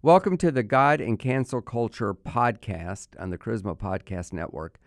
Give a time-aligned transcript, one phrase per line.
[0.00, 4.78] Welcome to the God and Cancel Culture podcast on the Charisma Podcast Network.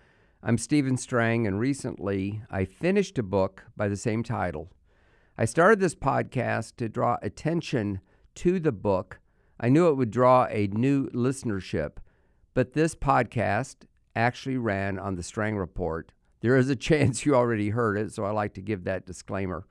[0.42, 4.72] I'm Stephen Strang, and recently I finished a book by the same title.
[5.38, 8.00] I started this podcast to draw attention
[8.36, 9.20] to the book.
[9.60, 11.98] I knew it would draw a new listenership,
[12.54, 13.84] but this podcast
[14.16, 16.14] actually ran on the Strang Report.
[16.40, 19.68] There is a chance you already heard it, so I like to give that disclaimer.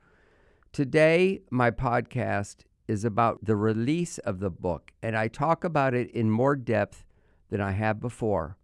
[0.71, 2.57] Today, my podcast
[2.87, 7.05] is about the release of the book, and I talk about it in more depth
[7.49, 8.57] than I have before.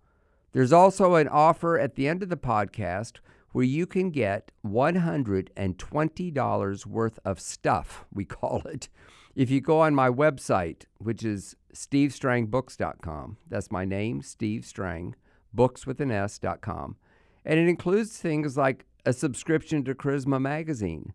[0.53, 3.17] There's also an offer at the end of the podcast
[3.51, 8.89] where you can get $120 worth of stuff, we call it,
[9.35, 13.37] if you go on my website, which is stevestrangbooks.com.
[13.47, 15.15] That's my name, Steve Strang,
[15.53, 16.97] books with an S.com.
[17.45, 21.13] And it includes things like a subscription to Charisma Magazine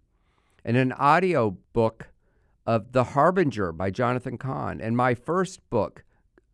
[0.65, 2.12] and an audio book
[2.67, 6.05] of The Harbinger by Jonathan Cahn, and my first book,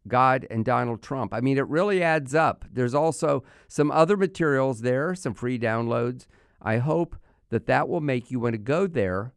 [0.06, 1.34] God and Donald Trump.
[1.34, 2.64] I mean, it really adds up.
[2.72, 6.26] There's also some other materials there, some free downloads.
[6.60, 7.16] I hope
[7.50, 9.34] that that will make you want to go there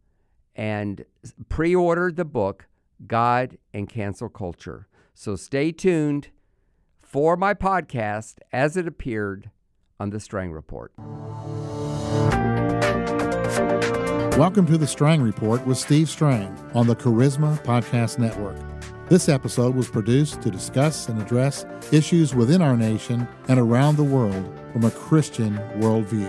[0.56, 1.06] and
[1.50, 2.68] pre order the book,
[3.06, 4.88] God and Cancel Culture.
[5.14, 6.30] So stay tuned
[7.02, 9.52] for my podcast as it appeared
[10.00, 10.94] on the Strang Report.
[14.42, 18.58] Welcome to the Strang Report with Steve Strang on the Charisma Podcast Network.
[19.08, 24.04] This episode was produced to discuss and address issues within our nation and around the
[24.04, 26.28] world from a Christian worldview.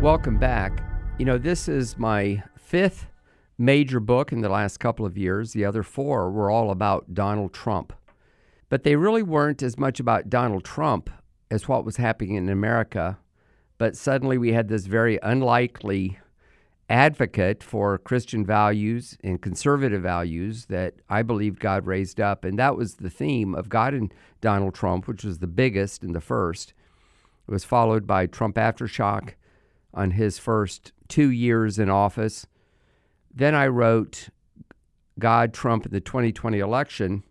[0.00, 0.80] Welcome back.
[1.18, 3.08] You know, this is my fifth
[3.58, 5.54] major book in the last couple of years.
[5.54, 7.92] The other four were all about Donald Trump.
[8.68, 11.10] But they really weren't as much about Donald Trump
[11.50, 13.18] as what was happening in America
[13.78, 16.18] but suddenly we had this very unlikely
[16.90, 22.44] advocate for Christian values and conservative values that I believe God raised up.
[22.44, 26.14] And that was the theme of God and Donald Trump, which was the biggest and
[26.14, 26.72] the first.
[27.46, 29.34] It was followed by Trump Aftershock
[29.92, 32.46] on his first two years in office.
[33.34, 34.28] Then I wrote
[35.18, 37.22] God, Trump, in the 2020 election.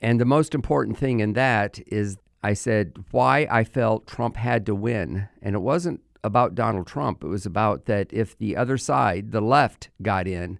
[0.00, 4.66] And the most important thing in that is I said why I felt Trump had
[4.66, 5.28] to win.
[5.42, 7.22] And it wasn't about Donald Trump.
[7.22, 10.58] It was about that if the other side, the left, got in,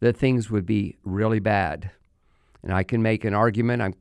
[0.00, 1.90] that things would be really bad.
[2.62, 3.94] And I can make an argument, I'm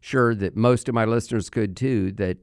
[0.00, 2.38] sure that most of my listeners could too, that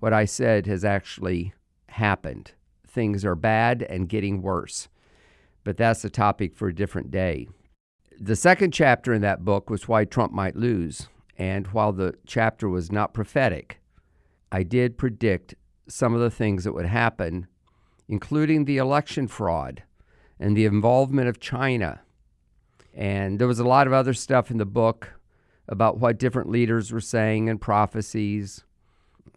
[0.00, 1.54] what I said has actually
[1.88, 2.52] happened.
[2.86, 4.88] Things are bad and getting worse.
[5.64, 7.48] But that's a topic for a different day.
[8.18, 11.08] The second chapter in that book was why Trump might lose.
[11.38, 13.80] And while the chapter was not prophetic,
[14.50, 15.54] I did predict
[15.88, 17.46] some of the things that would happen,
[18.08, 19.82] including the election fraud
[20.40, 22.00] and the involvement of China.
[22.94, 25.12] And there was a lot of other stuff in the book
[25.68, 28.64] about what different leaders were saying and prophecies.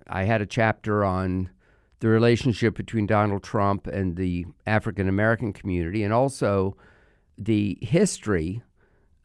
[0.08, 1.50] I had a chapter on
[2.00, 6.78] the relationship between Donald Trump and the African American community, and also
[7.38, 8.62] the history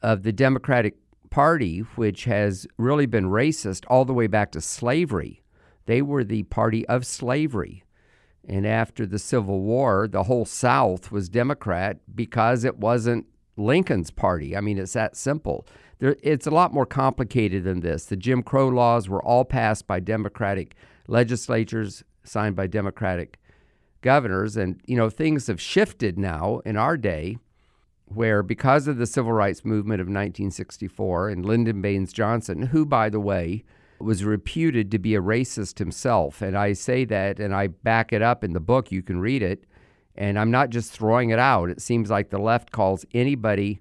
[0.03, 0.97] of the Democratic
[1.35, 5.43] party, which has really been racist all the way back to slavery.
[5.87, 7.83] They were the party of slavery.
[8.47, 14.57] And after the Civil War, the whole South was Democrat because it wasn't Lincoln's party.
[14.57, 15.67] I mean, it's that simple.
[15.99, 18.05] There, it's a lot more complicated than this.
[18.05, 20.77] The Jim Crow laws were all passed by Democratic
[21.09, 23.41] legislatures, signed by Democratic
[24.03, 24.57] governors.
[24.57, 27.39] And, you know, things have shifted now in our day
[28.15, 33.09] where because of the civil rights movement of 1964 and Lyndon Baines Johnson, who, by
[33.09, 33.65] the way,
[33.99, 38.23] was reputed to be a racist himself, and I say that and I back it
[38.23, 39.65] up in the book, you can read it,
[40.17, 41.71] and I'm not just throwing it out.
[41.71, 43.81] It seems like the left calls anybody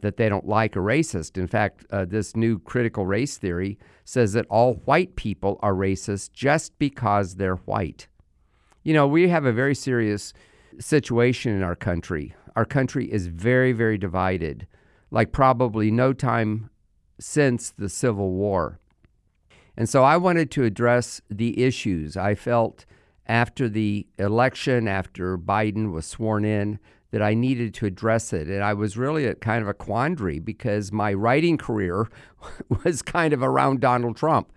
[0.00, 1.36] that they don't like a racist.
[1.36, 6.32] In fact, uh, this new critical race theory says that all white people are racist
[6.32, 8.08] just because they're white.
[8.82, 10.32] You know, we have a very serious
[10.78, 14.66] situation in our country our country is very, very divided,
[15.10, 16.68] like probably no time
[17.18, 18.78] since the Civil War.
[19.78, 22.18] And so I wanted to address the issues.
[22.18, 22.84] I felt
[23.26, 26.78] after the election, after Biden was sworn in,
[27.12, 28.46] that I needed to address it.
[28.48, 32.10] And I was really at kind of a quandary because my writing career
[32.84, 34.52] was kind of around Donald Trump.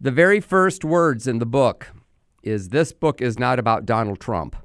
[0.00, 1.92] The very first words in the book
[2.42, 4.56] is this book is not about Donald Trump.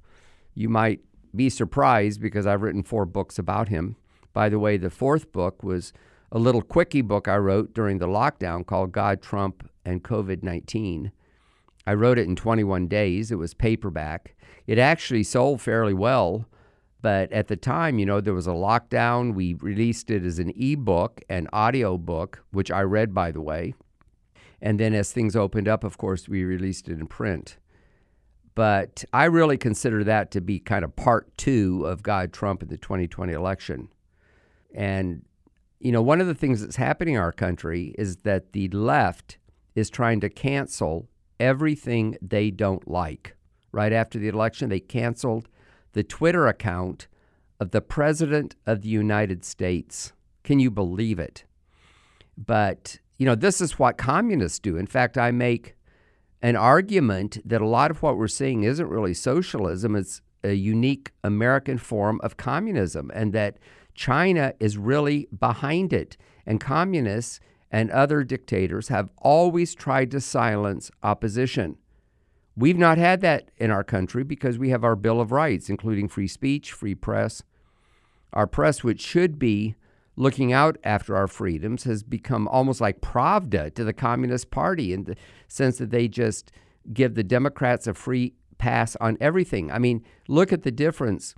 [0.55, 1.01] You might
[1.35, 3.95] be surprised because I've written four books about him.
[4.33, 5.93] By the way, the fourth book was
[6.31, 11.11] a little quickie book I wrote during the lockdown called God, Trump, and COVID 19.
[11.87, 13.31] I wrote it in 21 days.
[13.31, 14.35] It was paperback.
[14.67, 16.45] It actually sold fairly well
[17.01, 19.33] But at the time, you know, there was a lockdown.
[19.33, 23.73] We released it as an ebook and audio book, which I read, by the way.
[24.61, 27.57] And then as things opened up, of course, we released it in print.
[28.53, 32.69] But I really consider that to be kind of part two of God Trump in
[32.69, 33.87] the 2020 election.
[34.73, 35.23] And,
[35.79, 39.37] you know, one of the things that's happening in our country is that the left
[39.73, 41.07] is trying to cancel
[41.39, 43.35] everything they don't like.
[43.71, 45.47] Right after the election, they canceled
[45.93, 47.07] the Twitter account
[47.59, 50.11] of the President of the United States.
[50.43, 51.45] Can you believe it?
[52.37, 54.77] But, you know, this is what communists do.
[54.77, 55.75] In fact, I make
[56.41, 61.11] an argument that a lot of what we're seeing isn't really socialism, it's a unique
[61.23, 63.57] American form of communism, and that
[63.93, 66.17] China is really behind it.
[66.45, 67.39] And communists
[67.69, 71.77] and other dictators have always tried to silence opposition.
[72.57, 76.07] We've not had that in our country because we have our Bill of Rights, including
[76.07, 77.43] free speech, free press.
[78.33, 79.75] Our press, which should be
[80.17, 85.05] looking out after our freedoms, has become almost like Pravda to the Communist Party in
[85.05, 85.15] the
[85.51, 86.51] sense that they just
[86.93, 89.71] give the Democrats a free pass on everything.
[89.71, 91.35] I mean, look at the difference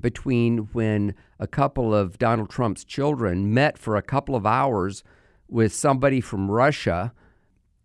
[0.00, 5.02] between when a couple of Donald Trump's children met for a couple of hours
[5.48, 7.12] with somebody from Russia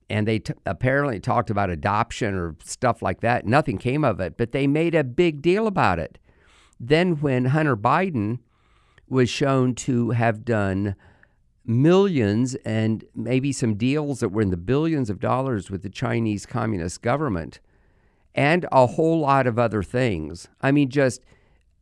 [0.09, 3.45] and they t- apparently talked about adoption or stuff like that.
[3.45, 6.19] Nothing came of it, but they made a big deal about it.
[6.79, 8.39] Then, when Hunter Biden
[9.07, 10.95] was shown to have done
[11.65, 16.45] millions and maybe some deals that were in the billions of dollars with the Chinese
[16.45, 17.59] Communist government
[18.35, 21.21] and a whole lot of other things, I mean, just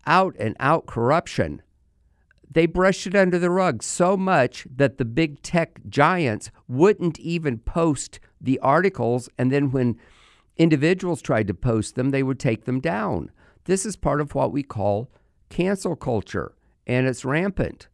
[0.06, 1.62] out and out corruption
[2.54, 7.58] they brushed it under the rug so much that the big tech giants wouldn't even
[7.58, 9.30] post the articles.
[9.38, 9.98] And then when
[10.58, 13.32] individuals tried to post them, they would take them down.
[13.66, 15.10] This is part of what we call
[15.50, 16.54] cancel culture,
[16.86, 17.88] and it's rampant.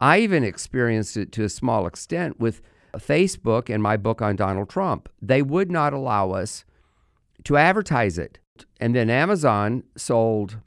[0.00, 2.62] I even experienced it to a small extent with
[2.96, 5.08] Facebook and my book on Donald Trump.
[5.20, 6.64] They would not allow us
[7.44, 8.38] to advertise it.
[8.80, 10.58] And then Amazon sold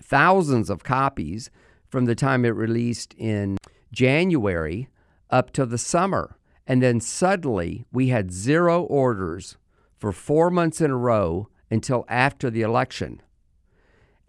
[0.00, 1.50] thousands of copies
[1.88, 3.56] from the time it released in
[3.92, 4.88] January
[5.30, 6.36] up to the summer.
[6.66, 9.56] And then suddenly we had zero orders
[9.96, 13.22] for four months in a row until after the election.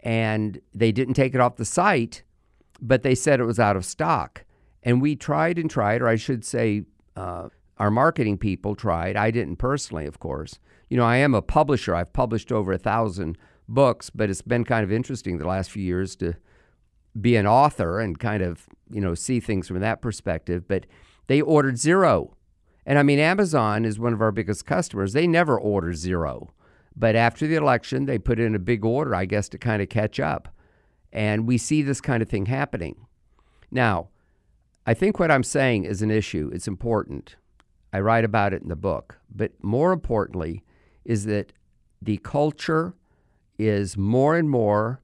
[0.00, 2.22] And they didn't take it off the site,
[2.80, 4.44] but they said it was out of stock.
[4.82, 6.84] And we tried and tried, or I should say,
[7.16, 7.48] uh,
[7.78, 9.16] our marketing people tried.
[9.16, 10.58] I didn't personally, of course.
[10.88, 11.94] You know, I am a publisher.
[11.94, 13.38] I've published over a thousand
[13.68, 16.34] books, but it's been kind of interesting the last few years to
[17.20, 20.86] be an author and kind of, you know, see things from that perspective, but
[21.26, 22.36] they ordered zero.
[22.86, 25.12] And I mean, Amazon is one of our biggest customers.
[25.12, 26.52] They never order zero.
[26.96, 29.88] But after the election, they put in a big order, I guess, to kind of
[29.88, 30.48] catch up.
[31.12, 33.06] And we see this kind of thing happening.
[33.70, 34.08] Now,
[34.86, 36.50] I think what I'm saying is an issue.
[36.52, 37.36] It's important.
[37.92, 39.18] I write about it in the book.
[39.34, 40.62] But more importantly,
[41.04, 41.52] is that
[42.00, 42.94] the culture
[43.58, 45.02] is more and more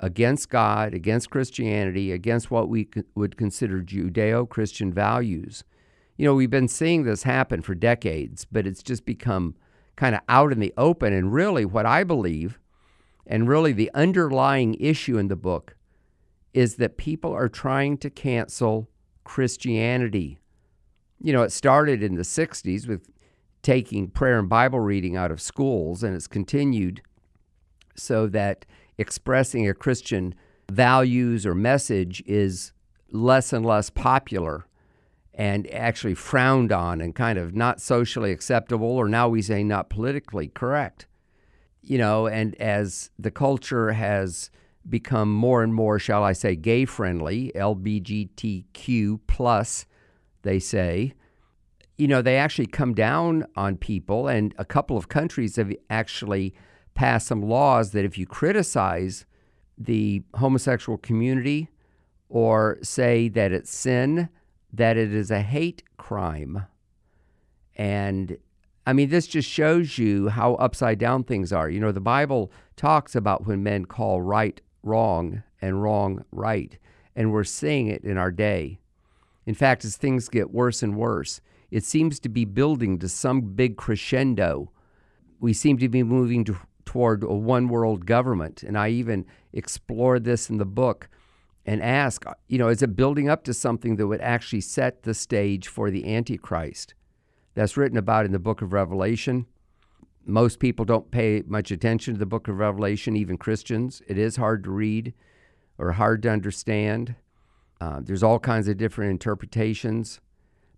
[0.00, 5.64] against God, against Christianity, against what we would consider Judeo Christian values.
[6.16, 9.54] You know, we've been seeing this happen for decades, but it's just become
[9.96, 11.12] kind of out in the open.
[11.12, 12.58] And really, what I believe,
[13.26, 15.76] and really the underlying issue in the book,
[16.54, 18.88] is that people are trying to cancel
[19.24, 20.38] Christianity.
[21.20, 23.10] You know, it started in the 60s with
[23.62, 27.02] taking prayer and Bible reading out of schools, and it's continued
[27.94, 28.64] so that
[28.98, 30.34] expressing a Christian
[30.70, 32.72] values or message is
[33.10, 34.66] less and less popular
[35.34, 39.90] and actually frowned on and kind of not socially acceptable, or now we say not
[39.90, 41.06] politically correct.
[41.88, 44.50] You know, and as the culture has
[44.88, 49.86] become more and more, shall I say, gay friendly, LBGTQ plus,
[50.42, 51.14] they say,
[51.96, 56.54] you know, they actually come down on people, and a couple of countries have actually
[56.94, 59.24] passed some laws that if you criticize
[59.78, 61.68] the homosexual community
[62.28, 64.28] or say that it's sin,
[64.72, 66.66] that it is a hate crime.
[67.76, 68.38] And
[68.86, 71.68] I mean, this just shows you how upside down things are.
[71.68, 76.78] You know, the Bible talks about when men call right wrong and wrong right,
[77.16, 78.78] and we're seeing it in our day.
[79.44, 81.40] In fact, as things get worse and worse,
[81.70, 84.70] it seems to be building to some big crescendo.
[85.40, 88.62] We seem to be moving to, toward a one world government.
[88.62, 91.08] And I even explore this in the book
[91.64, 95.14] and ask, you know, is it building up to something that would actually set the
[95.14, 96.94] stage for the Antichrist?
[97.56, 99.46] That's written about in the book of Revelation.
[100.26, 104.02] Most people don't pay much attention to the book of Revelation, even Christians.
[104.06, 105.14] It is hard to read.
[105.78, 107.16] or hard to understand.
[107.80, 110.20] Uh, there's all kinds of different interpretations,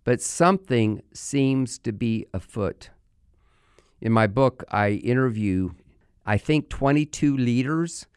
[0.03, 2.89] but something seems to be afoot.
[4.01, 5.71] In my book, I interview,
[6.25, 8.07] I think, 22 leaders,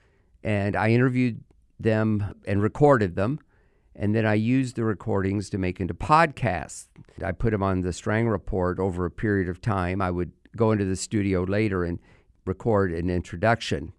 [0.43, 1.45] and I interviewed
[1.79, 3.39] them and recorded them.
[3.95, 6.87] And then I used the recordings to make into podcasts.
[7.23, 10.01] I put them on the Strang Report over a period of time.
[10.01, 11.99] I would go into the studio later and
[12.47, 13.93] record an introduction.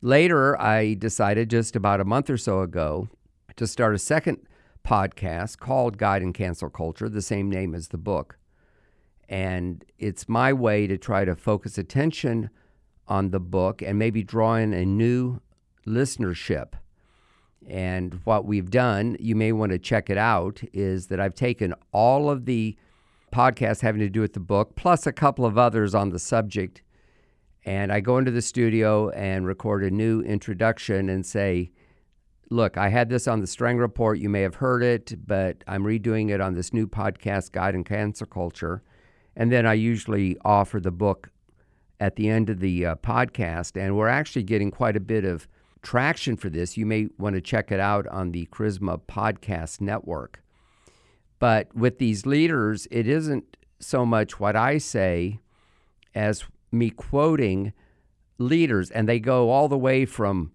[0.00, 3.08] Later, I decided just about a month or so ago
[3.56, 4.38] to start a second
[4.84, 8.38] podcast called God and Cancel Culture, the same name as the book.
[9.28, 12.50] And it's my way to try to focus attention
[13.08, 15.40] on the book and maybe draw in a new
[15.86, 16.74] listenership.
[17.66, 21.74] And what we've done, you may want to check it out, is that I've taken
[21.92, 22.76] all of the
[23.32, 26.82] podcasts having to do with the book, plus a couple of others on the subject.
[27.64, 31.70] And I go into the studio and record a new introduction and say,
[32.50, 34.18] Look, I had this on the Strang Report.
[34.18, 37.84] You may have heard it, but I'm redoing it on this new podcast, God and
[37.84, 38.82] Cancel Culture.
[39.36, 41.28] And then I usually offer the book
[42.00, 43.78] at the end of the uh, podcast.
[43.78, 45.46] And we're actually getting quite a bit of
[45.82, 46.76] traction for this.
[46.76, 50.42] You may want to check it out on the Charisma Podcast Network.
[51.38, 55.40] But with these leaders, it isn't so much what I say
[56.14, 57.72] as me quoting
[58.38, 58.90] leaders.
[58.90, 60.52] And they go all the way from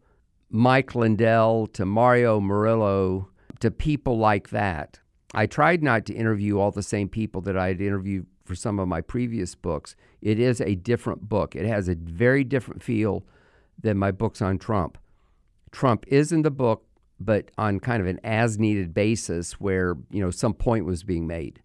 [0.50, 5.00] Mike Lindell to Mario Murillo to people like that.
[5.34, 8.78] I tried not to interview all the same people that I had interviewed for some
[8.78, 9.96] of my previous books.
[10.22, 11.56] It is a different book.
[11.56, 13.26] It has a very different feel
[13.82, 14.98] than my books on Trump.
[15.74, 16.86] Trump is in the book,
[17.20, 21.28] but on kind of an as needed basis where, you know, some point was being
[21.28, 21.62] made.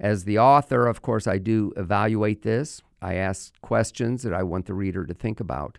[0.00, 2.82] As the author, of course, I do evaluate this.
[3.00, 5.78] I ask questions that I want the reader to think about.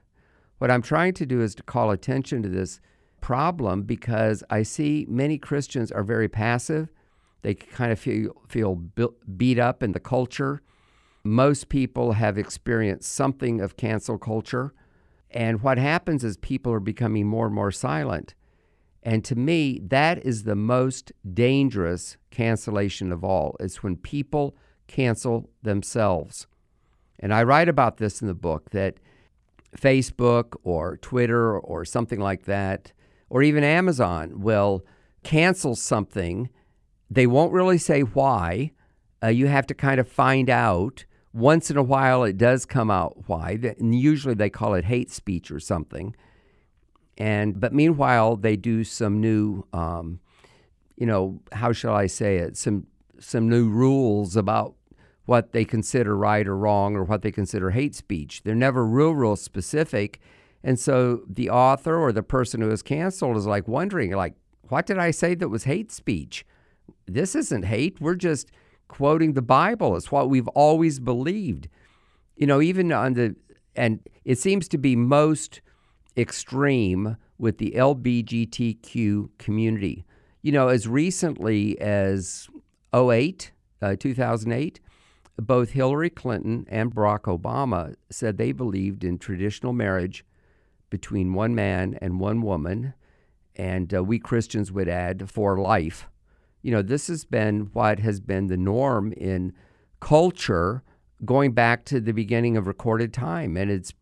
[0.59, 2.79] What I'm trying to do is to call attention to this
[3.19, 6.93] problem because I see many Christians are very passive
[7.41, 8.75] they kind of feel, feel
[9.37, 10.61] beat up in the culture.
[11.23, 14.73] Most people have experienced something of cancel culture.
[15.31, 18.33] And what happens is people are becoming more and more silent.
[19.03, 23.55] And to me, that is the most dangerous cancellation of all.
[23.59, 24.55] It's when people
[24.87, 26.47] cancel themselves.
[27.19, 28.99] And I write about this in the book that
[29.77, 32.93] Facebook or Twitter or something like that,
[33.29, 34.85] or even Amazon, will
[35.23, 36.49] cancel something
[37.09, 38.71] they won't really say why.
[39.23, 41.05] Uh, you have to kind of find out.
[41.37, 43.59] Once in a while, it does come out why.
[43.79, 46.15] And usually, they call it hate speech or something.
[47.17, 50.19] And but meanwhile, they do some new, um,
[50.95, 52.57] you know, how shall I say it?
[52.57, 52.87] Some
[53.19, 54.75] some new rules about
[55.25, 58.43] what they consider right or wrong or what they consider hate speech.
[58.43, 60.19] They're never real, real specific.
[60.63, 64.35] And so the author or the person who is canceled is like wondering, like,
[64.69, 66.45] what did I say that was hate speech?
[67.07, 67.99] this isn't hate.
[67.99, 68.51] We're just
[68.87, 69.95] quoting the Bible.
[69.95, 71.67] It's what we've always believed.
[72.35, 73.35] You know, even on the,
[73.75, 75.61] and it seems to be most
[76.15, 80.05] extreme with the LBGTQ community.
[80.41, 82.47] You know, as recently as
[82.93, 83.51] 08,
[83.81, 84.79] uh, 2008,
[85.39, 90.25] both Hillary Clinton and Barack Obama said they believed in traditional marriage
[90.89, 92.93] between one man and one woman.
[93.55, 96.07] And uh, we Christians would add for life
[96.61, 99.53] you know, this has been what has been the norm in
[99.99, 100.83] culture
[101.25, 103.57] going back to the beginning of recorded time.
[103.57, 103.93] And it's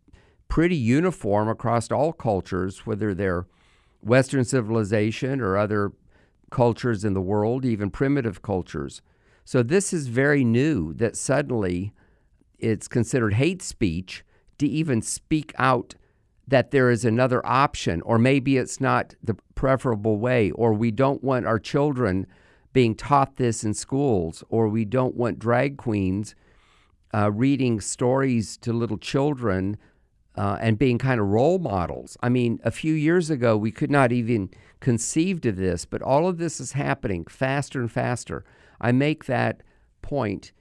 [0.47, 3.45] pretty uniform across all cultures, whether they're
[4.01, 5.91] Western civilization or other
[6.51, 9.01] cultures in the world, even primitive cultures.
[9.43, 11.93] So this is very new that suddenly
[12.59, 14.23] it's considered hate speech
[14.57, 15.95] to even speak out
[16.47, 21.23] that there is another option, or maybe it's not the preferable way, or we don't
[21.23, 22.27] want our children
[22.75, 26.35] being taught this in schools, or we don't want drag queens
[27.13, 29.77] uh, reading stories to little children
[30.35, 32.17] uh, and being kind of role models.
[32.21, 34.49] I mean, a few years ago, we could not even
[34.81, 38.43] conceive of this, but all of this is happening faster and faster.
[38.81, 39.63] I make that
[40.01, 40.51] point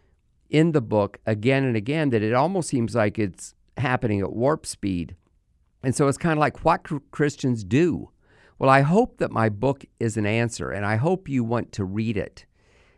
[0.49, 4.67] in the book again and again that it almost seems like it's happening at warp
[4.67, 5.17] speed.
[5.83, 8.11] And so it's kind of like what Christians do.
[8.59, 11.85] Well, I hope that my book is an answer, and I hope you want to
[11.85, 12.47] read it.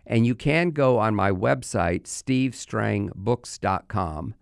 [0.07, 4.35] And you can go on my website, stevestrangbooks.com,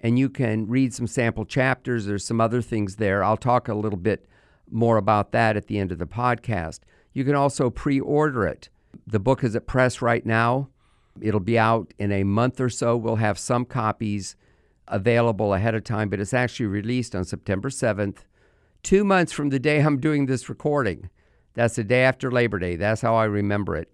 [0.00, 2.06] and you can read some sample chapters.
[2.06, 3.22] There's some other things there.
[3.24, 4.26] I'll talk a little bit
[4.70, 6.80] more about that at the end of the podcast.
[7.12, 8.68] You can also pre order it.
[9.06, 10.68] The book is at press right now.
[11.20, 12.96] It'll be out in a month or so.
[12.96, 14.36] We'll have some copies
[14.86, 18.18] available ahead of time, but it's actually released on September 7th,
[18.82, 21.10] two months from the day I'm doing this recording.
[21.54, 22.76] That's the day after Labor Day.
[22.76, 23.90] That's how I remember it.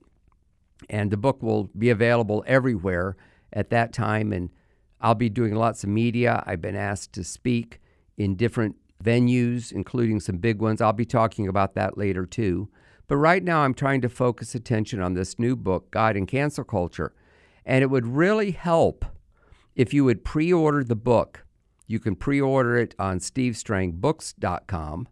[0.90, 3.16] And the book will be available everywhere
[3.52, 4.32] at that time.
[4.32, 4.50] And
[5.00, 6.42] I'll be doing lots of media.
[6.46, 7.80] I've been asked to speak
[8.16, 10.80] in different venues, including some big ones.
[10.80, 12.68] I'll be talking about that later too.
[13.06, 16.64] But right now, I'm trying to focus attention on this new book, God and Cancel
[16.64, 17.14] Culture.
[17.66, 19.04] And it would really help
[19.74, 21.43] if you would pre order the book.
[21.86, 25.08] You can pre order it on stevestrangbooks.com,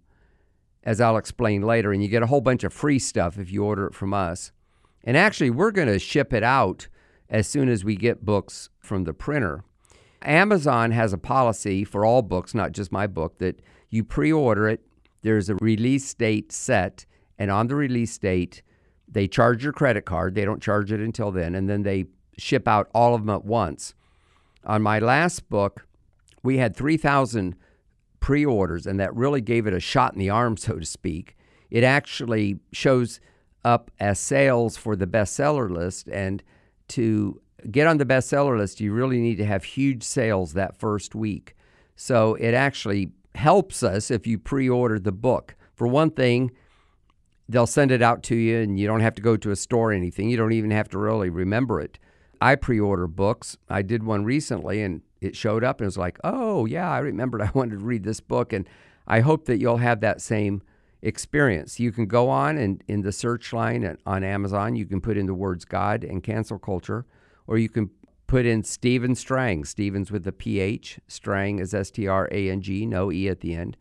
[0.85, 1.93] as I'll explain later.
[1.93, 4.53] And you get a whole bunch of free stuff if you order it from us.
[5.05, 6.89] And actually, we're going to ship it out
[7.29, 9.65] as soon as we get books from the printer.
[10.23, 13.61] Amazon has a policy for all books, not just my book, that
[13.91, 14.81] you pre order it,
[15.23, 17.07] there's a release date set,
[17.39, 18.63] and on the release date,
[19.09, 20.35] they charge your credit card.
[20.35, 22.07] They don't charge it until then, and then they
[22.39, 23.95] ship out all of them at once.
[24.65, 25.87] On my last book,
[26.43, 27.57] we had 3,000
[28.21, 31.37] pre orders, and that really gave it a shot in the arm, so to speak.
[31.71, 33.21] It actually shows
[33.65, 36.43] up as sales for the bestseller list, and
[36.89, 41.15] to get on the bestseller list, you really need to have huge sales that first
[41.15, 41.55] week.
[41.95, 45.55] So it actually helps us if you pre order the book.
[45.75, 46.51] For one thing,
[47.49, 49.91] they'll send it out to you and you don't have to go to a store
[49.91, 50.29] or anything.
[50.29, 51.99] You don't even have to really remember it.
[52.41, 53.57] I pre order books.
[53.69, 56.99] I did one recently and it showed up and it was like, oh, yeah, I
[56.99, 58.53] remembered I wanted to read this book.
[58.53, 58.69] And
[59.07, 60.63] I hope that you'll have that same
[61.03, 61.81] experience.
[61.81, 65.27] You can go on and in the search line on Amazon, you can put in
[65.27, 67.05] the words God and cancel culture
[67.47, 67.91] or you can
[68.27, 69.65] put in Stephen Strang.
[69.65, 71.01] Stephen's with the PH.
[71.07, 73.77] Strang is S T R A N G, no E at the end.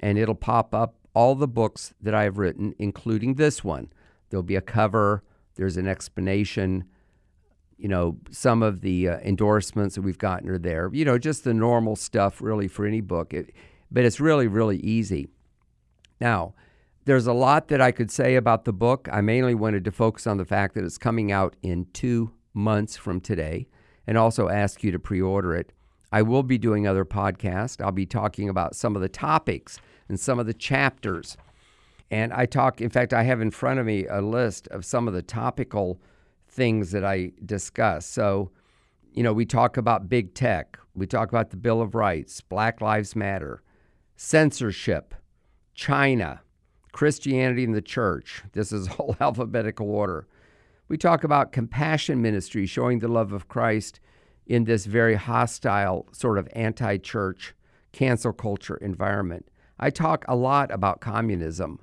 [0.00, 3.90] And it'll pop up all the books that I've written, including this one.
[4.28, 5.22] There'll be a cover,
[5.54, 6.84] there's an explanation.
[7.78, 10.90] You know, some of the uh, endorsements that we've gotten are there.
[10.92, 13.32] You know, just the normal stuff really for any book.
[13.32, 13.54] It,
[13.90, 15.28] but it's really, really easy.
[16.20, 16.54] Now,
[17.04, 19.08] there's a lot that I could say about the book.
[19.10, 22.96] I mainly wanted to focus on the fact that it's coming out in two months
[22.96, 23.68] from today
[24.06, 25.72] and also ask you to pre order it.
[26.10, 27.82] I will be doing other podcasts.
[27.82, 31.36] I'll be talking about some of the topics and some of the chapters.
[32.10, 35.06] And I talk, in fact, I have in front of me a list of some
[35.06, 36.00] of the topical
[36.48, 38.06] things that I discuss.
[38.06, 38.50] So,
[39.12, 42.80] you know, we talk about big tech, we talk about the Bill of Rights, Black
[42.80, 43.62] Lives Matter,
[44.16, 45.14] censorship,
[45.74, 46.40] China,
[46.92, 48.42] Christianity and the church.
[48.52, 50.26] This is whole alphabetical order.
[50.88, 54.00] We talk about compassion ministry, showing the love of Christ
[54.46, 57.54] in this very hostile, sort of anti church,
[57.92, 59.48] cancel culture environment.
[59.78, 61.80] I talk a lot about communism.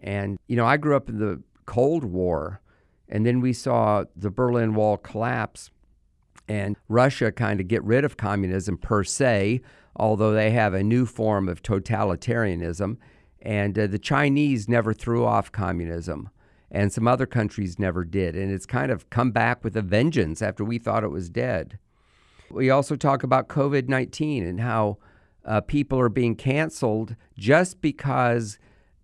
[0.00, 2.60] And, you know, I grew up in the Cold War,
[3.08, 5.70] and then we saw the Berlin Wall collapse
[6.48, 9.60] and Russia kind of get rid of communism per se,
[9.96, 12.96] although they have a new form of totalitarianism.
[13.42, 16.30] And uh, the Chinese never threw off communism
[16.70, 18.36] and some other countries never did.
[18.36, 21.78] And it's kind of come back with a vengeance after we thought it was dead.
[22.50, 24.98] We also talk about COVID 19 and how
[25.44, 28.58] uh, people are being canceled just because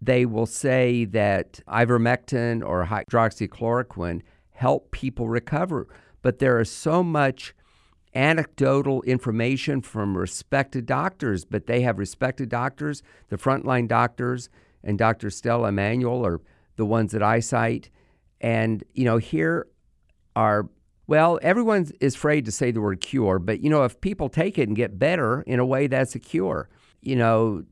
[0.04, 5.86] they will say that ivermectin or hydroxychloroquine help people recover.
[6.22, 7.54] But there is so much
[8.14, 14.48] anecdotal information from respected doctors, but they have respected doctors, the frontline doctors,
[14.82, 15.30] and Dr.
[15.30, 16.40] Stella Immanuel are
[16.76, 17.90] the ones that I cite.
[18.40, 19.66] And, you know, here
[20.36, 20.68] are,
[21.06, 24.58] well, everyone is afraid to say the word cure, but, you know, if people take
[24.58, 26.68] it and get better, in a way, that's a cure.
[27.00, 27.64] You know,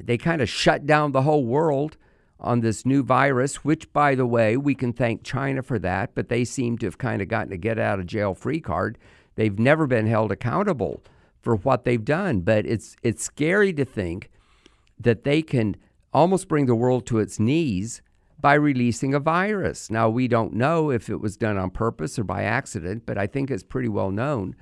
[0.00, 1.96] they kind of shut down the whole world
[2.40, 6.28] on this new virus, which, by the way, we can thank China for that, but
[6.28, 8.98] they seem to have kind of gotten a get out of jail free card.
[9.36, 11.02] They've never been held accountable
[11.40, 14.30] for what they've done, but it's it's scary to think
[14.98, 15.76] that they can
[16.12, 18.00] almost bring the world to its knees
[18.40, 19.90] by releasing a virus.
[19.90, 23.26] Now, we don't know if it was done on purpose or by accident, but I
[23.26, 24.54] think it's pretty well known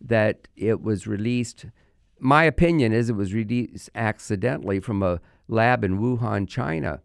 [0.00, 1.66] that it was released.
[2.20, 7.00] My opinion is it was released accidentally from a lab in Wuhan, China.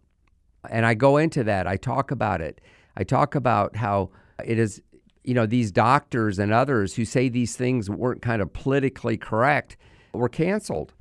[0.70, 2.62] And I go into that, I talk about it.
[2.96, 4.12] I talk about how
[4.46, 4.82] it is,
[5.24, 9.78] you know, these doctors and others who say these things weren't kind of politically correct
[10.14, 10.94] were canceled.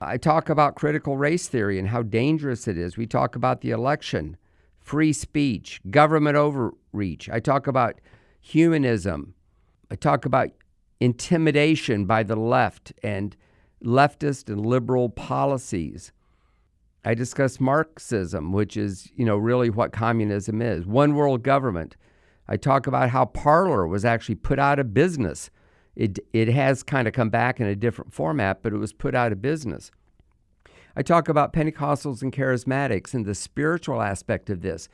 [0.00, 2.96] I talk about critical race theory and how dangerous it is.
[2.96, 4.36] We talk about the election
[4.78, 7.28] free speech, government overreach.
[7.28, 8.00] I talk about
[8.40, 9.34] humanism.
[9.90, 10.48] I talk about
[11.00, 13.36] intimidation by the left and
[13.82, 16.12] leftist and liberal policies.
[17.04, 20.84] I discuss Marxism, which is, you know, really what communism is.
[20.86, 21.96] One world government.
[22.48, 25.50] I talk about how Parler was actually put out of business.
[25.94, 29.14] It, it has kind of come back in a different format, but it was put
[29.14, 29.90] out of business.
[30.96, 34.88] I talk about Pentecostals and charismatics and the spiritual aspect of this.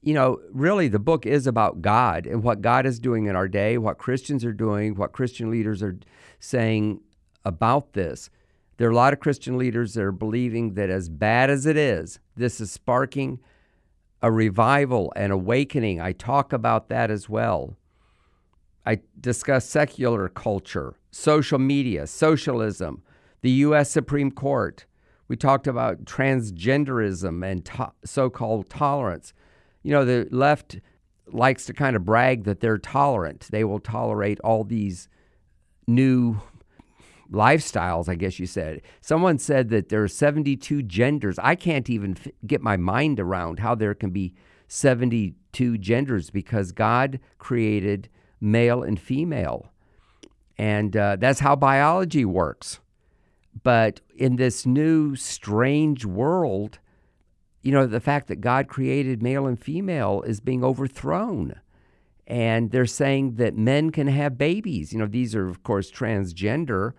[0.00, 3.48] You know, really, the book is about God and what God is doing in our
[3.48, 5.98] day, what Christians are doing, what Christian leaders are
[6.40, 7.00] saying
[7.44, 8.30] about this.
[8.76, 11.76] There are a lot of Christian leaders that are believing that as bad as it
[11.76, 13.38] is, this is sparking
[14.22, 16.00] a revival and awakening.
[16.00, 17.76] I talk about that as well.
[18.84, 23.02] I discuss secular culture, social media, socialism,
[23.42, 23.90] the U.S.
[23.90, 24.86] Supreme Court.
[25.28, 29.32] We talked about transgenderism and to- so called tolerance.
[29.82, 30.80] You know, the left
[31.28, 33.48] likes to kind of brag that they're tolerant.
[33.50, 35.08] They will tolerate all these
[35.86, 36.40] new
[37.32, 38.82] lifestyles, I guess you said.
[39.00, 41.38] Someone said that there are 72 genders.
[41.38, 44.34] I can't even f- get my mind around how there can be
[44.68, 48.08] 72 genders because God created
[48.40, 49.72] male and female.
[50.56, 52.80] And uh, that's how biology works.
[53.62, 56.78] But in this new strange world,
[57.62, 61.60] you know, the fact that God created male and female is being overthrown.
[62.26, 64.92] And they're saying that men can have babies.
[64.92, 66.92] You know, these are, of course, transgender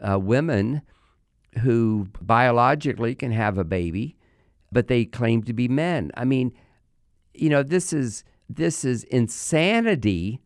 [0.00, 0.82] uh, women
[1.60, 4.16] who biologically can have a baby,
[4.70, 6.10] but they claim to be men.
[6.16, 6.52] I mean,
[7.34, 10.40] you know, this is this is insanity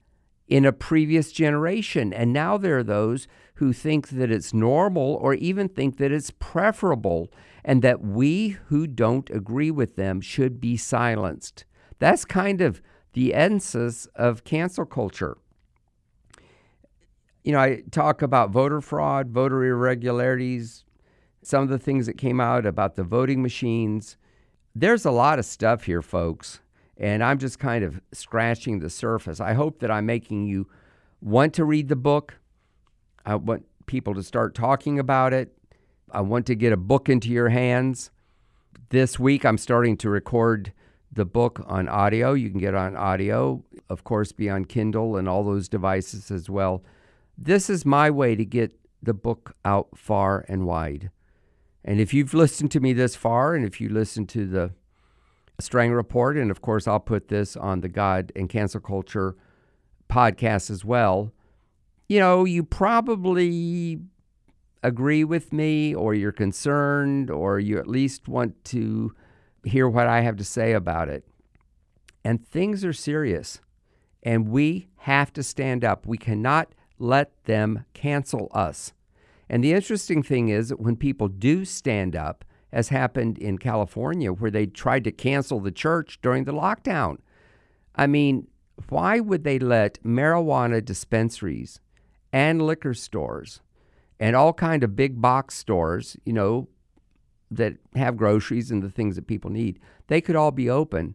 [0.47, 5.35] in a previous generation, and now there are those who think that it's normal or
[5.35, 7.31] even think that it's preferable,
[7.65, 11.65] and that we who don't agree with them should be silenced.
[11.99, 12.83] That's kind of
[13.15, 15.39] the essence of cancel culture
[17.45, 20.85] you know, I talk about voter fraud, voter irregularities,
[21.43, 24.17] some of the things that came out about the voting machines.
[24.75, 26.61] There's a lot of stuff here, folks,
[26.97, 29.41] and I'm just kind of scratching the surface.
[29.41, 30.69] I hope that I'm making you
[31.21, 32.35] want to read the book.
[33.27, 35.57] I want people to start talking about it.
[36.11, 38.11] I want to get a book into your hands.
[38.89, 40.73] This week, I'm starting to record
[41.13, 42.33] the book on audio.
[42.33, 46.49] You can get on audio, of course, be on Kindle and all those devices as
[46.49, 46.83] well.
[47.37, 51.11] This is my way to get the book out far and wide.
[51.85, 54.73] And if you've listened to me this far, and if you listen to the
[55.61, 59.37] Strang Report, and of course, I'll put this on the God and Cancel Culture
[60.09, 61.33] podcast as well,
[62.09, 63.99] you know, you probably
[64.83, 69.15] agree with me, or you're concerned, or you at least want to
[69.65, 71.27] hear what I have to say about it.
[72.25, 73.61] And things are serious,
[74.23, 76.07] and we have to stand up.
[76.07, 78.93] We cannot let them cancel us.
[79.49, 84.33] And the interesting thing is that when people do stand up, as happened in California,
[84.33, 87.19] where they tried to cancel the church during the lockdown,
[87.95, 88.49] I mean,
[88.89, 91.81] why would they let marijuana dispensaries
[92.33, 93.61] and liquor stores
[94.19, 96.69] and all kind of big box stores, you know,
[97.51, 99.79] that have groceries and the things that people need,
[100.09, 101.15] they could all be open,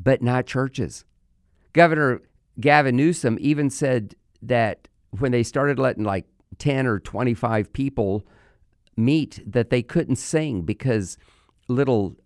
[0.00, 1.04] but not churches.
[1.72, 2.22] Governor
[2.58, 6.26] Gavin Newsom even said that when they started letting like
[6.58, 8.26] 10 or 25 people
[8.96, 11.18] meet that they couldn't sing because
[11.68, 12.16] little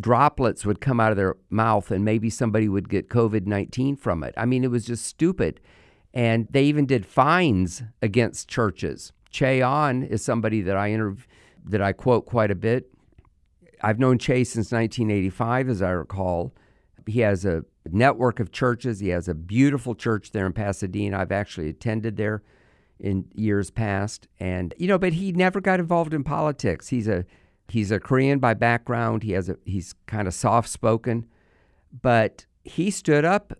[0.00, 4.24] droplets would come out of their mouth and maybe somebody would get COVID 19 from
[4.24, 4.34] it.
[4.36, 5.60] I mean, it was just stupid.
[6.12, 9.12] And they even did fines against churches.
[9.30, 11.26] Che Ahn is somebody that I interv-
[11.64, 12.88] that I quote quite a bit.
[13.82, 16.54] I've known Che since 1985, as I recall.
[17.06, 19.00] He has a network of churches.
[19.00, 21.18] He has a beautiful church there in Pasadena.
[21.18, 22.42] I've actually attended there
[22.98, 26.88] in years past, and you know, but he never got involved in politics.
[26.88, 27.24] He's a
[27.68, 29.22] he's a Korean by background.
[29.22, 31.26] He has a he's kind of soft spoken,
[32.02, 33.58] but he stood up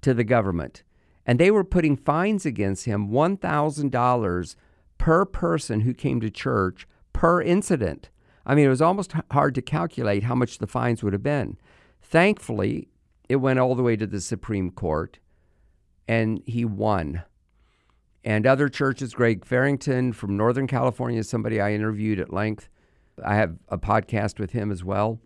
[0.00, 0.82] to the government,
[1.26, 4.56] and they were putting fines against him one thousand dollars
[4.98, 8.10] per person who came to church per incident.
[8.46, 11.56] I mean, it was almost hard to calculate how much the fines would have been.
[12.04, 12.88] Thankfully,
[13.28, 15.18] it went all the way to the Supreme Court,
[16.06, 17.22] and he won.
[18.22, 22.68] And other churches, Greg Fairrington from Northern California, somebody I interviewed at length.
[23.24, 25.20] I have a podcast with him as well.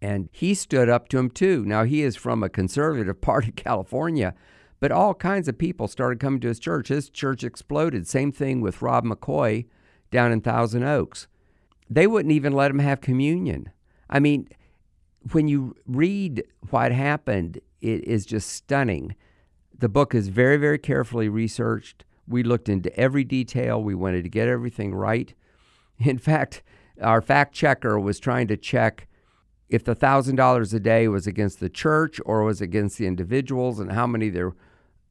[0.00, 1.64] And he stood up to him too.
[1.64, 4.34] Now, he is from a conservative part of California,
[4.80, 6.88] but all kinds of people started coming to his church.
[6.88, 8.08] His church exploded.
[8.08, 9.66] Same thing with Rob McCoy
[10.10, 11.28] down in Thousand Oaks.
[11.88, 13.70] They wouldn't even let him have communion.
[14.10, 14.48] I mean,
[15.30, 19.14] when you read what happened, it is just stunning.
[19.78, 22.04] The book is very, very carefully researched.
[22.26, 23.82] We looked into every detail.
[23.82, 25.34] We wanted to get everything right.
[25.98, 26.62] In fact,
[27.00, 29.08] our fact checker was trying to check
[29.68, 33.80] if the thousand dollars a day was against the church or was against the individuals
[33.80, 34.52] and how many there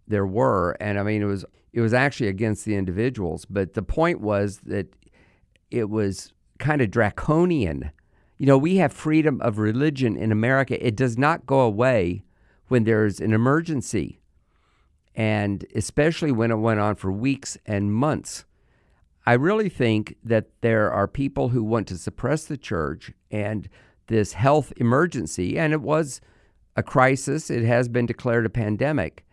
[0.08, 0.78] there were.
[0.80, 3.46] And I mean, it was it was actually against the individuals.
[3.46, 4.88] But the point was that
[5.72, 7.92] it was kind of draconian.
[8.42, 10.84] You know, we have freedom of religion in America.
[10.84, 12.24] It does not go away
[12.70, 14.20] when there's an emergency,
[15.14, 18.46] and especially when it went on for weeks and months.
[19.28, 23.70] I really think that there are people who want to suppress the church and
[24.08, 26.20] this health emergency, and it was
[26.76, 29.24] a crisis, it has been declared a pandemic,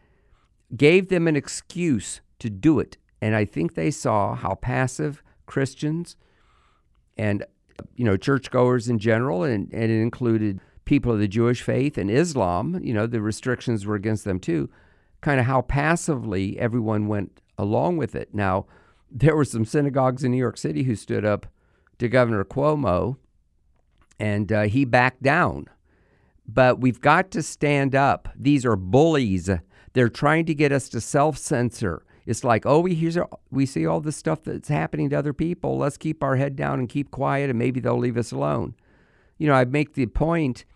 [0.77, 2.99] gave them an excuse to do it.
[3.23, 6.15] And I think they saw how passive Christians
[7.17, 7.47] and
[7.97, 12.11] you know churchgoers in general, and, and it included people of the Jewish faith and
[12.11, 12.79] Islam.
[12.83, 14.71] You know the restrictions were against them too.
[15.21, 18.35] Kind of how passively everyone went along with it.
[18.35, 18.67] Now
[19.11, 21.47] there were some synagogues in New York City who stood up
[21.99, 23.17] to Governor Cuomo,
[24.19, 25.67] and uh, he backed down.
[26.47, 28.29] But we've got to stand up.
[28.35, 29.51] These are bullies.
[29.93, 32.05] They're trying to get us to self censor.
[32.29, 35.79] It's like, oh, we hear, we see all this stuff that's happening to other people.
[35.79, 38.75] Let's keep our head down and keep quiet, and maybe they'll leave us alone.
[39.39, 40.67] You know, I make the point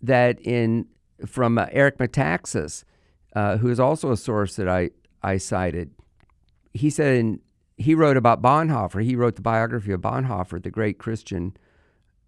[0.00, 0.86] that in
[1.26, 2.84] from uh, Eric Metaxas,
[3.36, 4.88] uh, who is also a source that I
[5.22, 5.90] I cited.
[6.72, 7.40] He said in,
[7.76, 9.04] he wrote about Bonhoeffer.
[9.04, 11.54] He wrote the biography of Bonhoeffer, the great Christian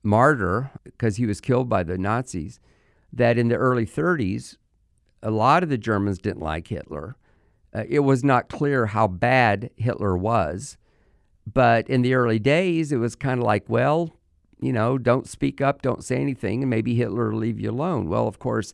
[0.02, 2.60] martyr, because he was killed by the Nazis.
[3.14, 4.58] That in the early 30s,
[5.22, 7.16] a lot of the Germans didn't like Hitler
[7.74, 10.76] uh, it was not clear how bad Hitler was.
[11.52, 14.16] But in the early days, it was kind of like, well,
[14.60, 18.08] you know, don't speak up, don't say anything, and maybe Hitler will leave you alone.
[18.08, 18.72] Well, of course,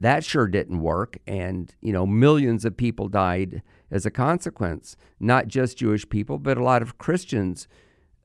[0.00, 1.18] that sure didn't work.
[1.26, 6.56] And, you know, millions of people died as a consequence, not just Jewish people, but
[6.56, 7.68] a lot of Christians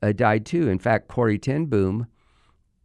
[0.02, 0.68] uh, died too.
[0.68, 2.06] In fact, Corrie ten Boom,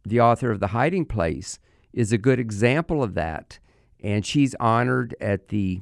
[0.04, 1.58] the author of The Hiding Place,
[1.92, 3.58] is a good example of that.
[4.02, 5.80] And she's honored at the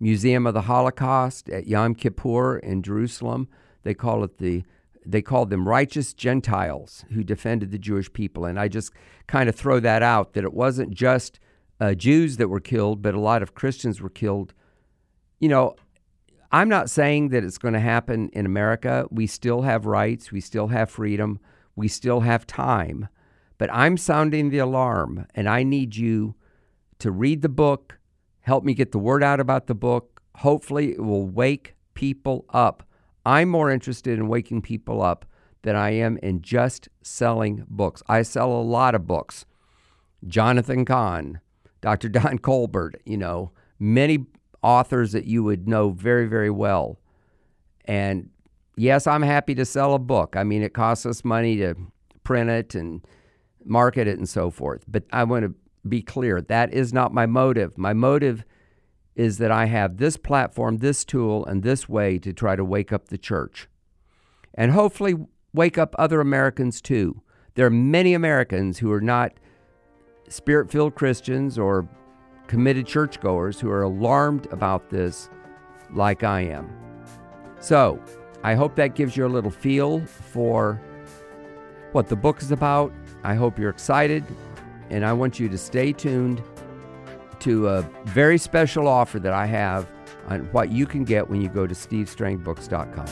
[0.00, 3.48] Museum of the Holocaust at Yom Kippur in Jerusalem.
[3.82, 4.64] They call it the
[5.06, 8.44] they called them righteous Gentiles who defended the Jewish people.
[8.44, 8.92] And I just
[9.26, 11.40] kind of throw that out that it wasn't just
[11.80, 14.52] uh, Jews that were killed, but a lot of Christians were killed.
[15.38, 15.74] You know,
[16.52, 19.06] I'm not saying that it's going to happen in America.
[19.10, 21.38] We still have rights, we still have freedom,
[21.76, 23.08] we still have time.
[23.56, 26.34] But I'm sounding the alarm, and I need you
[26.98, 27.99] to read the book,
[28.42, 30.22] help me get the word out about the book.
[30.36, 32.82] Hopefully, it will wake people up.
[33.26, 35.26] I'm more interested in waking people up
[35.62, 38.02] than I am in just selling books.
[38.08, 39.44] I sell a lot of books.
[40.26, 41.40] Jonathan Cahn,
[41.80, 42.08] Dr.
[42.10, 44.26] Don Colbert, you know, many
[44.62, 46.98] authors that you would know very, very well.
[47.84, 48.30] And
[48.76, 50.36] yes, I'm happy to sell a book.
[50.36, 51.74] I mean, it costs us money to
[52.24, 53.04] print it and
[53.64, 54.84] market it and so forth.
[54.86, 55.54] But I want to
[55.88, 56.40] be clear.
[56.40, 57.78] That is not my motive.
[57.78, 58.44] My motive
[59.14, 62.92] is that I have this platform, this tool, and this way to try to wake
[62.92, 63.68] up the church.
[64.54, 65.14] And hopefully,
[65.52, 67.22] wake up other Americans too.
[67.54, 69.32] There are many Americans who are not
[70.28, 71.88] spirit filled Christians or
[72.46, 75.28] committed churchgoers who are alarmed about this,
[75.92, 76.70] like I am.
[77.60, 78.02] So,
[78.42, 80.80] I hope that gives you a little feel for
[81.92, 82.92] what the book is about.
[83.22, 84.24] I hope you're excited
[84.90, 86.42] and I want you to stay tuned
[87.40, 89.90] to a very special offer that I have
[90.28, 93.06] on what you can get when you go to stevestrangbooks.com.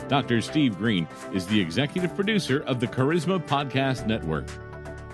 [0.07, 0.41] Dr.
[0.41, 4.47] Steve Green is the executive producer of the Charisma Podcast Network.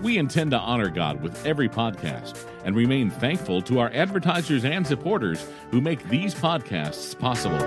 [0.00, 4.86] We intend to honor God with every podcast and remain thankful to our advertisers and
[4.86, 7.58] supporters who make these podcasts possible.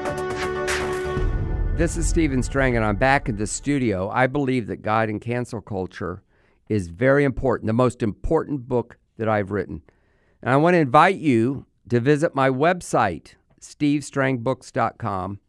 [1.75, 4.09] This is Stephen Strang, and I'm back in the studio.
[4.09, 6.23] I believe that God and cancel culture
[6.69, 9.81] is very important, the most important book that I've written.
[10.41, 15.39] And I want to invite you to visit my website, stevestrangbooks.com,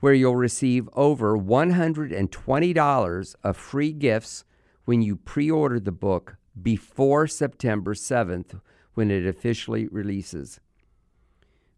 [0.00, 4.44] where you'll receive over $120 of free gifts
[4.84, 8.60] when you pre order the book before September 7th
[8.94, 10.60] when it officially releases.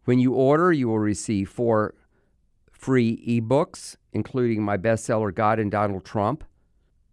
[0.05, 1.95] When you order, you will receive four
[2.71, 6.43] free ebooks, including my bestseller, God and Donald Trump,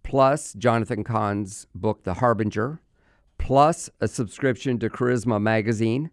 [0.04, 2.82] plus Jonathan Cahn's book, The Harbinger,
[3.38, 6.10] plus a subscription to Charisma Magazine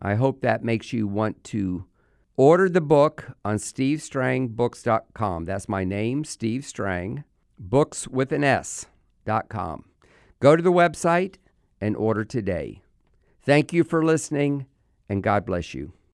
[0.00, 1.84] I hope that makes you want to
[2.36, 5.44] order the book on stevestrangbooks.com.
[5.44, 7.24] That's my name, Steve Strang,
[7.58, 9.84] books with an S.com.
[10.40, 11.36] Go to the website
[11.80, 12.82] and order today.
[13.42, 14.66] Thank you for listening,
[15.08, 15.92] and God bless you.